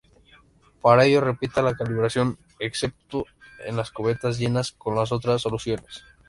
Para 0.81 1.05
ello, 1.05 1.21
repita 1.21 1.61
la 1.61 1.75
calibración, 1.75 2.39
excepto 2.57 3.25
con 3.63 3.77
las 3.77 3.91
cubetas 3.91 4.39
llenas 4.39 4.71
con 4.71 4.95
las 4.95 5.11
otras 5.11 5.43
soluciones. 5.43 6.03